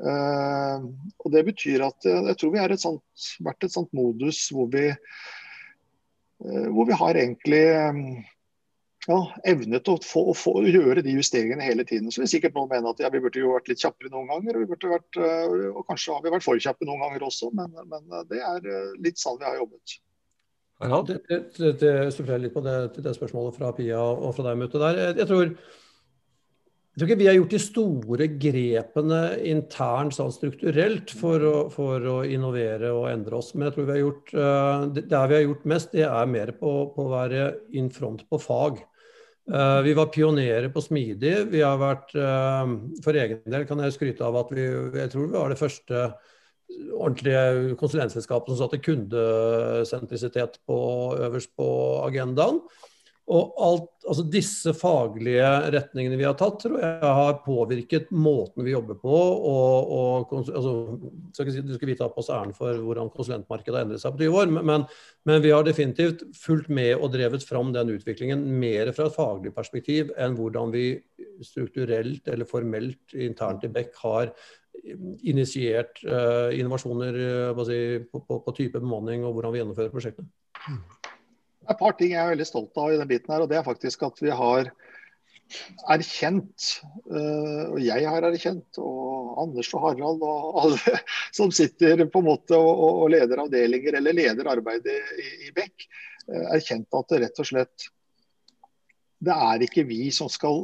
Uh, 0.02 0.82
og 1.22 1.30
Det 1.34 1.44
betyr 1.46 1.84
at 1.86 2.08
uh, 2.10 2.24
jeg 2.32 2.38
tror 2.42 2.54
vi 2.56 2.62
har 2.62 2.72
vært 3.46 3.66
et 3.68 3.74
sånt 3.74 3.92
modus 3.94 4.31
hvor 4.54 4.70
vi, 4.74 4.90
uh, 6.46 6.68
hvor 6.74 6.90
vi 6.90 7.00
har 7.02 7.20
egentlig 7.24 7.64
um, 7.90 8.04
ja, 9.08 9.18
evnet 9.54 9.90
å, 9.90 9.98
få, 10.06 10.28
å 10.32 10.38
få, 10.38 10.56
gjøre 10.68 11.04
de 11.06 11.16
justeringene 11.18 11.66
hele 11.66 11.86
tiden. 11.88 12.12
Så 12.14 12.22
vil 12.24 12.32
sikkert 12.32 12.58
noen 12.58 12.70
mene 12.72 12.94
at 12.94 13.02
ja, 13.02 13.10
vi 13.14 13.24
burde 13.24 13.42
jo 13.42 13.56
vært 13.56 13.72
litt 13.72 13.82
kjappere 13.82 14.14
noen 14.14 14.30
ganger. 14.30 14.56
Og, 14.56 14.64
vi 14.64 14.72
burde 14.74 14.94
vært, 14.94 15.20
og 15.72 15.82
kanskje 15.90 16.16
har 16.16 16.24
vi 16.26 16.34
vært 16.36 16.46
for 16.46 16.62
kjappe 16.62 16.88
noen 16.90 17.02
ganger 17.08 17.26
også, 17.26 17.50
men, 17.58 17.74
men 17.90 18.24
det 18.30 18.44
er 18.46 18.72
litt 19.02 19.18
sånn 19.22 19.42
vi 19.42 19.50
har 19.50 19.58
jobbet. 19.64 19.98
Ja, 20.82 21.02
det, 21.06 21.20
det, 21.30 21.72
det 21.82 21.94
supplerer 22.16 22.42
litt 22.42 22.56
på 22.56 22.64
det, 22.66 22.76
det, 22.98 23.14
spørsmålet 23.14 23.58
fra 23.58 23.70
Pia 23.78 24.00
og 24.02 24.32
fra 24.34 24.48
deg, 24.50 24.62
Mute. 24.62 24.82
der. 24.82 25.02
Jeg 25.20 25.28
tror 25.30 25.52
jeg 26.92 27.00
tror 27.00 27.08
ikke 27.08 27.20
vi 27.22 27.28
har 27.30 27.38
gjort 27.38 27.54
de 27.54 27.60
store 27.64 28.26
grepene 28.36 29.20
internt 29.48 30.16
sånn 30.18 30.34
strukturelt 30.36 31.14
for 31.16 31.46
å, 31.48 31.56
for 31.72 32.04
å, 32.04 32.18
innovere 32.28 32.92
og 32.92 33.08
endre 33.08 33.38
oss. 33.40 33.54
Men 33.56 33.70
jeg 33.70 33.78
tror 33.78 33.88
vi 33.88 33.94
har 33.96 34.02
gjort, 34.02 34.34
det, 34.98 35.06
der 35.14 35.30
vi 35.32 35.38
har 35.38 35.46
gjort 35.46 35.70
mest, 35.72 35.94
det 35.96 36.04
er 36.10 36.34
mer 36.34 36.52
på, 36.60 36.74
på 36.92 37.06
å 37.06 37.14
være 37.14 37.46
in 37.80 37.88
front 37.96 38.26
på 38.28 38.42
fag. 38.44 38.82
Uh, 39.52 39.80
vi 39.82 39.96
var 39.98 40.12
pionerer 40.14 40.70
på 40.72 40.84
smidig. 40.84 41.34
Vi 41.52 41.64
har 41.64 41.80
vært, 41.82 42.12
uh, 42.14 42.76
For 43.04 43.18
egen 43.18 43.42
del 43.50 43.66
kan 43.68 43.82
jeg 43.84 43.96
skryte 43.96 44.28
av 44.28 44.38
at 44.44 44.52
vi 44.54 44.68
jeg 44.68 45.12
tror 45.12 45.26
vi 45.26 45.40
var 45.40 45.52
det 45.52 45.60
første 45.60 46.04
ordentlige 46.96 47.76
konsulentselskapet 47.80 48.54
som 48.54 48.62
satte 48.62 48.84
kundesentrisitet 48.84 50.60
på, 50.68 50.78
øverst 51.20 51.52
på 51.60 51.68
agendaen. 52.06 52.62
Og 53.32 53.54
alt, 53.64 53.88
altså 54.10 54.24
Disse 54.34 54.74
faglige 54.76 55.48
retningene 55.72 56.18
vi 56.20 56.26
har 56.28 56.36
tatt, 56.40 56.58
tror 56.64 56.78
jeg 56.82 57.14
har 57.18 57.38
påvirket 57.46 58.10
måten 58.12 58.66
vi 58.66 58.74
jobber 58.74 58.98
på. 59.00 59.18
og, 59.52 59.92
og 59.96 60.34
altså, 60.40 60.74
skal 61.32 61.52
si, 61.54 61.64
Du 61.66 61.74
skal 61.78 61.92
vite 61.94 62.10
på 62.12 62.24
oss 62.24 62.32
æren 62.34 62.54
for 62.58 62.82
hvordan 62.84 63.12
konsulentmarkedet 63.14 63.78
har 63.78 63.88
endret 63.88 64.04
seg 64.04 64.16
på 64.16 64.26
20 64.26 64.40
år, 64.42 64.54
men, 64.60 64.86
men, 65.30 65.42
vi 65.44 65.54
har 65.54 65.66
definitivt 65.68 66.26
fulgt 66.38 66.70
med 66.70 66.96
og 66.98 67.14
drevet 67.16 67.46
fram 67.48 67.72
den 67.76 67.94
utviklingen 67.96 68.44
mer 68.62 68.92
fra 68.96 69.08
et 69.08 69.16
faglig 69.18 69.54
perspektiv 69.56 70.12
enn 70.20 70.36
hvordan 70.38 70.74
vi 70.76 70.88
strukturelt 71.46 72.28
eller 72.30 72.50
formelt 72.50 73.16
internt 73.16 73.64
i 73.66 73.72
Beck 73.72 73.96
har 74.04 74.34
initiert 75.28 76.02
uh, 76.08 76.50
innovasjoner 76.58 77.22
uh, 77.54 77.64
på, 78.12 78.24
på, 78.26 78.40
på, 78.46 78.56
type 78.58 78.80
bemanning 78.80 79.26
og 79.26 79.36
hvordan 79.36 79.54
vi 79.54 79.62
gjennomfører 79.62 79.94
prosjektene. 79.94 80.32
Det 81.62 81.70
er 81.70 81.76
et 81.76 81.82
par 81.82 81.94
ting 81.98 82.16
jeg 82.16 82.22
er 82.22 82.32
veldig 82.34 82.48
stolt 82.50 82.80
av 82.82 82.94
i 82.94 82.98
den 82.98 83.10
biten 83.10 83.34
her, 83.34 83.44
og 83.44 83.52
det 83.52 83.60
er 83.60 83.68
faktisk 83.68 84.02
at 84.08 84.18
vi 84.24 84.34
har 84.34 84.72
erkjent, 85.92 86.68
eh, 87.12 87.64
og 87.68 87.80
jeg 87.84 88.08
har 88.08 88.26
erkjent, 88.26 88.80
og 88.82 89.36
Anders 89.44 89.70
og 89.76 89.84
Harald 89.86 90.24
og 90.26 90.60
alle 90.64 91.00
som 91.38 91.52
sitter 91.54 92.06
på 92.08 92.22
en 92.22 92.30
måte 92.30 92.58
og, 92.58 93.04
leder 93.12 93.44
avdelinger 93.44 94.00
eller 94.00 94.16
leder 94.16 94.52
arbeidet 94.52 94.98
i, 95.20 95.28
i 95.50 95.56
Beck, 95.56 95.88
eh, 96.32 96.48
erkjent 96.58 96.98
at 96.98 97.14
det 97.14 97.22
rett 97.26 97.44
og 97.44 97.52
slett 97.52 97.92
det 99.22 99.34
er 99.36 99.62
ikke 99.62 99.86
vi 99.86 100.08
som 100.14 100.30
skal 100.34 100.64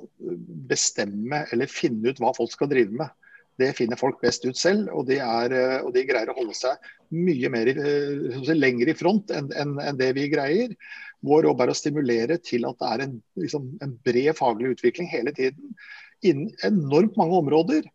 bestemme 0.69 1.43
eller 1.53 1.69
finne 1.69 2.09
ut 2.09 2.21
hva 2.21 2.31
folk 2.33 2.49
skal 2.49 2.71
drive 2.71 3.03
med. 3.03 3.11
Det 3.57 3.71
finner 3.77 3.99
folk 3.99 4.19
best 4.21 4.45
ut 4.45 4.57
selv, 4.57 4.91
og 4.93 5.07
de, 5.09 5.17
er, 5.23 5.53
eh, 5.55 5.77
og 5.81 5.93
de 5.95 6.05
greier 6.07 6.29
å 6.29 6.37
holde 6.37 6.55
seg 6.57 6.89
mye 7.15 7.49
mer, 7.53 7.71
eh, 7.73 8.51
lenger 8.53 8.91
i 8.91 8.97
front 8.97 9.33
enn 9.33 9.49
en, 9.57 9.77
en 9.81 9.99
det 9.99 10.11
vi 10.17 10.27
greier. 10.33 10.75
Vår 11.25 11.47
jobb 11.49 11.63
er 11.63 11.71
å 11.73 11.77
stimulere 11.77 12.37
til 12.45 12.67
at 12.69 12.77
det 12.81 12.91
er 12.91 13.05
en, 13.07 13.15
liksom, 13.41 13.71
en 13.81 13.95
bred 14.05 14.37
faglig 14.37 14.75
utvikling 14.75 15.09
hele 15.09 15.33
tiden 15.33 15.73
innen 16.25 16.51
enormt 16.65 17.17
mange 17.17 17.37
områder. 17.41 17.85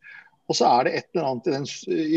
Og 0.52 0.56
så 0.58 0.68
er 0.68 0.84
det 0.84 0.92
et 0.98 1.06
eller 1.14 1.26
annet 1.30 1.46
i 1.48 1.52
den, 1.54 1.66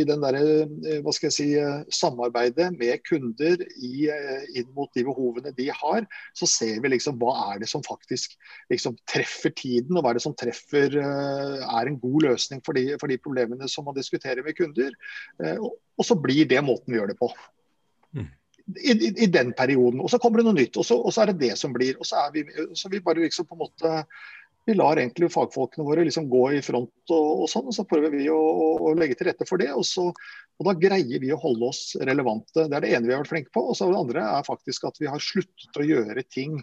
i 0.01 0.04
den 0.10 0.24
der, 0.25 0.38
eh, 0.42 0.98
hva 1.06 1.13
skal 1.15 1.30
jeg 1.30 1.36
si, 1.38 1.46
eh, 1.56 1.86
samarbeidet 1.96 2.68
med 2.75 3.04
kunder 3.08 3.62
i, 3.63 4.10
eh, 4.12 4.44
inn 4.60 4.68
mot 4.75 4.92
de 4.98 5.06
behovene 5.08 5.54
de 5.56 5.70
har. 5.72 6.04
Så 6.36 6.50
ser 6.51 6.82
vi 6.84 6.92
liksom 6.92 7.15
hva 7.22 7.32
er 7.54 7.63
det 7.63 7.70
som 7.72 7.86
faktisk 7.86 8.36
liksom 8.74 9.00
treffer 9.08 9.56
tiden, 9.56 9.96
og 9.96 10.04
hva 10.04 10.12
er 10.12 10.20
det 10.20 10.25
som 10.25 10.36
treffer 10.36 11.00
er 11.00 11.88
en 11.88 12.00
god 12.01 12.27
løsning 12.27 12.60
for 12.65 12.75
de, 12.75 12.98
for 13.00 13.12
de 13.12 13.22
problemene 13.24 13.72
som 13.72 13.88
man 13.88 13.96
diskuterer 13.96 14.44
med 14.44 14.58
kunder. 14.58 14.92
Og, 15.56 15.72
og, 15.96 16.04
så 16.04 16.20
blir 16.20 16.48
det 16.50 16.63
måten 16.65 16.92
vi 16.92 17.00
gjør 17.00 17.13
det 17.13 17.20
på. 17.22 17.32
Mm. 18.15 18.27
I, 18.75 18.92
i, 18.92 19.12
i, 19.24 19.32
den 19.32 19.54
perioden. 19.56 20.01
Og 20.04 20.12
så 20.12 20.20
kommer 20.20 20.42
det 20.42 20.50
noe 20.50 20.58
nytt, 20.58 20.75
og 20.82 20.88
så, 20.88 20.98
og 21.00 21.13
så 21.15 21.24
er 21.24 21.32
det 21.32 21.44
det 21.46 21.56
som 21.62 21.75
blir. 21.75 21.96
Og 22.01 22.08
så 22.10 22.25
er 22.25 22.36
vi, 22.36 22.44
så 22.75 22.92
vi 22.92 23.04
bare 23.06 23.24
liksom 23.24 23.48
på 23.48 23.56
en 23.56 23.63
måte 23.63 24.00
vi 24.65 24.74
lar 24.74 24.98
egentlig 24.98 25.29
fagfolkene 25.34 25.86
våre 25.86 26.05
liksom 26.07 26.29
gå 26.29 26.45
i 26.57 26.62
front 26.65 27.13
og, 27.13 27.43
og 27.43 27.50
sånn, 27.51 27.67
og 27.69 27.75
så 27.75 27.86
prøver 27.88 28.13
vi 28.15 28.25
å, 28.34 28.39
å, 28.81 28.93
legge 28.98 29.17
til 29.19 29.29
rette 29.29 29.45
for 29.45 29.62
det. 29.62 29.69
Og, 29.77 29.86
så, 29.86 30.07
og, 30.10 30.63
da 30.65 30.74
greier 30.79 31.22
vi 31.22 31.29
å 31.34 31.41
holde 31.41 31.69
oss 31.69 31.84
relevante. 32.01 32.65
Det 32.65 32.79
er 32.79 32.86
det 32.86 32.93
ene 32.98 33.10
vi 33.10 33.13
har 33.13 33.22
vært 33.22 33.34
flinke 33.34 33.53
på. 33.53 33.62
Og 33.69 33.77
så 33.77 33.91
det 33.91 34.00
andre 34.00 34.25
er 34.39 34.48
faktisk 34.48 34.89
at 34.89 34.98
vi 35.01 35.12
har 35.12 35.22
sluttet 35.22 35.77
å 35.77 35.86
gjøre 35.86 36.25
ting 36.34 36.57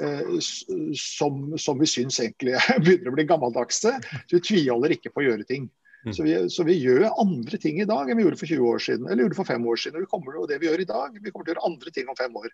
eh, 0.00 0.34
som, 0.40 1.44
som, 1.60 1.80
vi 1.80 1.90
syns 1.90 2.20
egentlig 2.24 2.56
begynner 2.86 3.12
å 3.12 3.16
bli 3.18 3.28
gammeldagse. 3.28 3.96
Så 4.24 4.38
vi 4.38 4.44
tviholder 4.48 4.96
ikke 4.96 5.12
på 5.12 5.24
å 5.24 5.28
gjøre 5.28 5.48
ting. 5.50 5.68
Mm. 6.04 6.12
Så 6.16 6.24
vi, 6.24 6.34
så 6.52 6.64
vi, 6.64 6.80
gjør 6.80 7.10
andre 7.12 7.60
ting 7.60 7.78
i 7.80 7.88
dag 7.88 8.08
enn 8.08 8.20
vi 8.20 8.24
gjorde 8.26 8.40
for 8.40 8.48
20 8.48 8.72
år 8.72 8.82
siden, 8.88 9.06
eller 9.08 9.24
gjorde 9.24 9.40
for 9.42 9.52
fem 9.52 9.68
år 9.68 9.84
siden. 9.84 10.00
Og, 10.00 10.08
vi 10.08 10.12
kommer, 10.16 10.40
og 10.40 10.48
det 10.48 10.60
vi 10.60 10.72
gjør 10.72 10.84
i 10.84 10.88
dag, 10.88 11.20
vi 11.20 11.32
kommer 11.32 11.44
til 11.44 11.52
å 11.52 11.58
gjøre 11.58 11.68
andre 11.70 11.92
ting 11.96 12.08
om 12.08 12.18
fem 12.18 12.40
år 12.40 12.52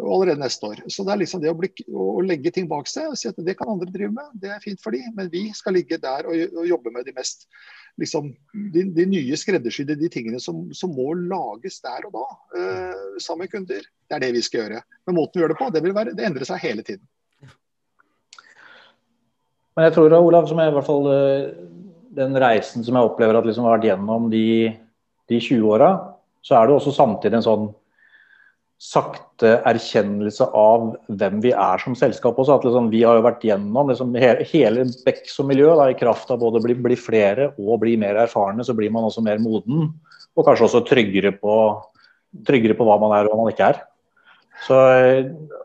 allerede 0.00 0.42
neste 0.42 0.66
år. 0.66 0.80
Så 0.90 1.04
det 1.06 1.12
er 1.14 1.20
liksom 1.20 1.42
det 1.42 1.52
å, 1.52 1.56
bli, 1.58 1.70
å, 1.94 2.18
legge 2.26 2.50
ting 2.54 2.66
bak 2.70 2.88
seg 2.90 3.12
og 3.12 3.18
si 3.18 3.28
at 3.30 3.38
det 3.46 3.54
kan 3.58 3.70
andre 3.70 3.90
drive 3.94 4.10
med, 4.14 4.32
det 4.42 4.50
er 4.50 4.62
fint 4.62 4.80
for 4.82 4.94
de, 4.94 5.02
men 5.14 5.30
vi 5.32 5.46
skal 5.54 5.76
ligge 5.78 6.00
der 6.02 6.26
og, 6.26 6.34
og 6.58 6.66
jobbe 6.66 6.92
med 6.94 7.06
de 7.06 7.14
mest 7.14 7.46
liksom, 8.00 8.32
de, 8.74 8.84
de 8.96 9.06
nye 9.06 9.38
skreddersydde 9.38 9.98
de 10.00 10.10
tingene 10.10 10.40
som, 10.42 10.66
som, 10.74 10.94
må 10.94 11.12
lages 11.14 11.78
der 11.84 12.08
og 12.08 12.16
da, 12.16 12.24
uh, 12.58 13.20
sammen 13.22 13.44
med 13.44 13.52
kunder. 13.52 13.86
Det 14.08 14.18
er 14.18 14.24
det 14.24 14.32
vi 14.34 14.42
skal 14.44 14.64
gjøre. 14.64 14.82
Men 15.06 15.18
måten 15.20 15.38
vi 15.38 15.44
gjør 15.44 15.54
det 15.54 15.60
på, 15.60 15.70
det, 15.74 15.84
vil 15.84 15.96
være, 15.96 16.16
det 16.18 16.26
endrer 16.26 16.48
seg 16.48 16.64
hele 16.64 16.86
tiden. 16.86 17.06
Men 19.74 19.88
jeg 19.88 19.96
tror 19.96 20.10
da, 20.10 20.22
Olav, 20.22 20.50
som 20.50 20.58
er 20.62 20.70
i 20.70 20.74
hvert 20.74 20.86
fall 20.86 21.08
eh, 21.10 21.46
den 22.14 22.36
reisen 22.38 22.84
som 22.86 22.94
jeg 22.94 23.08
opplever 23.08 23.38
at 23.38 23.46
liksom 23.46 23.66
har 23.66 23.76
vært 23.76 23.88
gjennom 23.88 24.28
de, 24.30 24.44
de 25.30 25.40
20 25.40 25.66
åra, 25.66 25.88
så 26.44 26.58
er 26.58 26.68
det 26.68 26.76
også 26.76 26.92
samtidig 26.94 27.40
en 27.40 27.46
sånn 27.46 27.64
sakte 28.80 29.54
erkjennelse 29.68 30.46
av 30.58 30.90
hvem 31.08 31.38
vi 31.44 31.52
er 31.54 31.80
som 31.82 31.94
selskap 31.98 32.38
også. 32.40 32.58
At 32.58 32.66
liksom, 32.66 32.90
vi 32.92 33.04
har 33.06 33.18
jo 33.18 33.24
vært 33.26 33.46
gjennom 33.46 33.90
liksom, 33.90 34.12
hele, 34.20 34.46
hele 34.50 34.86
Beck 35.06 35.24
som 35.30 35.48
miljø, 35.50 35.70
da, 35.78 35.88
i 35.90 35.98
kraft 35.98 36.32
av 36.34 36.42
både 36.42 36.60
å 36.60 36.64
bli, 36.64 36.76
bli, 36.86 36.98
flere 36.98 37.52
og 37.54 37.80
bli 37.84 37.96
mer 38.00 38.18
erfarne, 38.26 38.66
så 38.66 38.76
blir 38.76 38.92
man 38.94 39.06
også 39.08 39.24
mer 39.24 39.40
moden. 39.42 39.88
Og 40.34 40.46
kanskje 40.46 40.68
også 40.68 40.84
tryggere 40.88 41.32
på, 41.38 41.56
tryggere 42.46 42.76
på 42.78 42.86
hva 42.88 42.98
man 43.02 43.14
er 43.16 43.28
og 43.28 43.34
hva 43.34 43.44
man 43.44 43.54
ikke 43.54 43.72
er. 43.72 43.82
Så, 44.64 44.76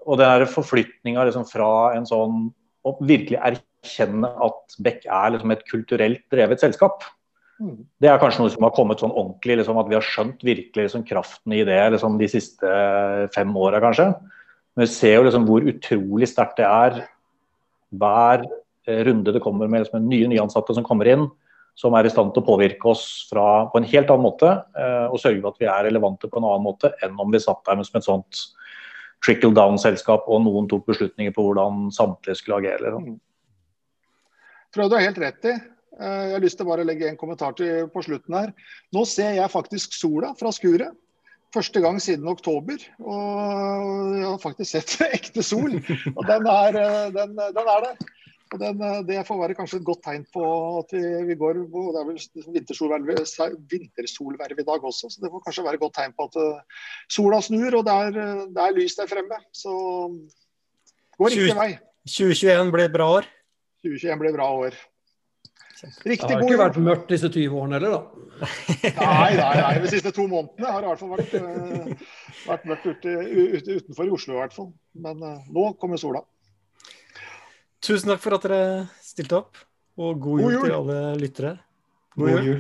og 0.06 0.20
den 0.22 0.48
forflytninga 0.50 1.28
liksom, 1.28 1.46
fra 1.50 1.94
en 1.98 2.08
sånn 2.10 2.48
å 2.88 2.96
virkelig 3.04 3.40
erkjenne 3.42 4.30
at 4.46 4.80
Beck 4.86 5.04
er 5.06 5.34
liksom, 5.36 5.54
et 5.54 5.66
kulturelt 5.68 6.24
drevet 6.32 6.62
selskap 6.64 7.04
det 7.60 8.08
er 8.08 8.20
kanskje 8.22 8.44
noe 8.44 8.52
som 8.54 8.64
har 8.64 8.72
kommet 8.76 9.02
sånn 9.02 9.12
ordentlig, 9.12 9.58
liksom, 9.60 9.80
at 9.82 9.90
vi 9.92 9.98
har 9.98 10.06
skjønt 10.06 10.44
virkelig 10.48 10.86
liksom, 10.86 11.04
kraften 11.08 11.56
i 11.56 11.66
det 11.68 11.80
liksom, 11.96 12.16
de 12.20 12.30
siste 12.32 12.76
fem 13.36 13.52
åra, 13.60 13.82
kanskje. 13.84 14.14
Men 14.76 14.86
vi 14.86 14.92
ser 14.94 15.18
jo 15.18 15.26
liksom, 15.28 15.48
hvor 15.50 15.66
utrolig 15.68 16.30
sterkt 16.32 16.62
det 16.62 16.68
er 16.70 17.02
hver 18.00 18.46
eh, 18.88 19.02
runde 19.08 19.34
det 19.36 19.44
kommer 19.44 19.68
med 19.68 19.84
liksom, 19.84 20.08
nye 20.08 20.30
nyansatte 20.32 20.76
som 20.78 20.86
kommer 20.88 21.10
inn, 21.12 21.26
som 21.80 21.96
er 21.96 22.08
i 22.08 22.14
stand 22.14 22.32
til 22.36 22.44
å 22.44 22.48
påvirke 22.48 22.92
oss 22.92 23.04
fra, 23.32 23.66
på 23.72 23.82
en 23.82 23.88
helt 23.92 24.14
annen 24.14 24.28
måte, 24.30 24.54
eh, 24.80 25.08
og 25.10 25.20
sørge 25.20 25.42
for 25.42 25.52
at 25.52 25.60
vi 25.60 25.68
er 25.68 25.90
relevante 25.90 26.32
på 26.32 26.40
en 26.40 26.48
annen 26.48 26.64
måte 26.64 26.94
enn 27.04 27.20
om 27.20 27.34
vi 27.34 27.44
satt 27.44 27.60
der 27.68 27.80
med 27.80 27.90
som 27.90 28.00
et 28.00 28.08
sånt 28.08 28.46
trickle 29.26 29.52
down-selskap 29.52 30.30
og 30.32 30.46
noen 30.46 30.70
tok 30.72 30.86
beslutninger 30.88 31.36
på 31.36 31.44
hvordan 31.44 31.90
samtlige 31.92 32.40
skulle 32.40 32.62
agere. 32.62 32.94
Tror 34.72 34.86
jeg 34.86 34.94
du 34.94 34.96
har 34.96 35.06
helt 35.10 35.22
rett 35.26 35.50
i. 35.52 35.58
Eh, 35.98 36.24
jeg 36.30 36.36
har 36.36 36.44
lyst 36.44 36.60
til 36.60 36.68
bare 36.70 36.86
å 36.86 36.88
legge 36.88 37.10
en 37.10 37.20
kommentar 37.20 37.56
til 37.58 37.88
på 37.94 38.04
slutten 38.06 38.38
her. 38.38 38.54
Nå 38.96 39.06
ser 39.10 39.36
jeg 39.40 39.54
faktisk 39.54 39.96
sola 39.98 40.34
fra 40.40 40.54
skuret. 40.56 40.94
Første 41.56 41.82
gang 41.82 41.98
siden 41.98 42.30
oktober. 42.30 42.78
Og 43.02 44.14
jeg 44.20 44.28
har 44.28 44.40
faktisk 44.44 44.70
sett 44.70 44.96
ekte 45.18 45.46
sol. 45.46 45.80
Og 46.14 46.24
den 46.30 46.50
er, 46.54 46.80
eh, 46.84 47.10
den, 47.16 47.34
den 47.40 47.72
er 47.74 47.88
der. 47.88 48.12
Og 48.50 48.62
den, 48.62 48.84
eh, 48.86 49.02
det 49.08 49.24
får 49.26 49.42
være 49.42 49.58
kanskje 49.58 49.80
et 49.82 49.88
godt 49.88 50.04
tegn 50.06 50.28
på 50.34 50.46
at 50.84 50.94
vi, 50.94 51.04
vi 51.32 51.40
går 51.42 51.64
Det 51.66 52.04
er 52.04 52.08
vel 52.12 52.22
vintersolverv, 52.60 54.62
i 54.62 54.68
dag 54.70 54.88
også, 54.92 55.10
så 55.10 55.24
det 55.24 55.34
får 55.34 55.44
kanskje 55.48 55.66
være 55.66 55.82
et 55.82 55.86
godt 55.86 55.98
tegn 55.98 56.16
på 56.18 56.30
at 56.30 56.40
sola 57.10 57.42
snur 57.46 57.82
og 57.82 57.90
det 57.90 57.98
er, 58.06 58.46
det 58.54 58.64
er 58.64 58.78
lys 58.78 58.98
der 58.98 59.10
fremme. 59.10 59.42
Så 59.54 59.74
går 61.18 61.36
riktig 61.36 61.58
vei. 61.58 61.74
2021 62.10 62.72
blir 62.74 62.88
et 62.88 62.96
bra 62.96 63.10
år? 63.20 63.28
2021 63.86 64.22
blir 64.22 64.32
et 64.32 64.40
bra 64.40 64.50
år. 64.66 64.78
Riktig 65.80 66.28
det 66.28 66.36
har 66.36 66.44
ikke 66.44 66.60
vært 66.60 66.80
mørkt 66.84 67.12
disse 67.14 67.30
20 67.32 67.56
årene 67.56 67.78
heller, 67.78 67.94
da? 67.96 68.26
nei, 69.00 69.30
nei, 69.36 69.52
nei, 69.60 69.72
de 69.84 69.92
siste 69.92 70.12
to 70.16 70.26
månedene 70.32 70.72
har 70.72 70.84
det 70.84 70.88
i 70.88 70.92
hvert 70.92 71.02
fall 71.04 71.14
vært, 71.14 71.36
uh, 71.40 72.18
vært 72.48 72.66
mørkt 72.72 72.88
ute, 72.90 73.14
ute, 73.56 73.78
utenfor 73.80 74.08
i 74.08 74.14
Oslo. 74.16 74.36
i 74.36 74.42
hvert 74.42 74.56
fall. 74.56 74.70
Men 75.08 75.24
uh, 75.24 75.38
nå 75.56 75.70
kommer 75.80 76.02
sola. 76.02 76.24
Tusen 77.84 78.12
takk 78.12 78.24
for 78.24 78.36
at 78.36 78.48
dere 78.48 78.64
stilte 79.04 79.40
opp, 79.40 79.62
og 80.00 80.20
god, 80.20 80.42
god 80.44 80.56
jul, 80.56 80.66
til 80.66 80.76
alle 80.82 80.98
lyttere. 81.20 81.54
God, 82.16 82.28
god 82.28 82.50
jul. 82.50 82.60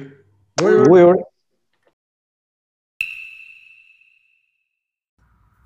God 0.61 0.73
jul. 0.75 0.85
God 0.87 1.03
jul. 1.03 1.25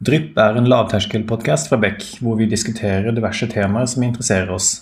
Drypp 0.04 0.40
er 0.42 0.58
en 0.60 0.66
lavterskelpodkast 0.68 1.70
fra 1.72 1.78
Beck, 1.80 2.02
hvor 2.20 2.36
vi 2.36 2.50
diskuterer 2.50 3.14
diverse 3.16 3.48
temaer 3.52 3.88
som 3.88 4.04
interesserer 4.04 4.50
oss. 4.52 4.82